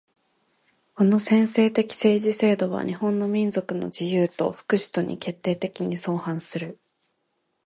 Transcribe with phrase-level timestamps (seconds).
[0.95, 6.79] この専制的政治制度は日本民族の自由と福祉とに決定的に相反する。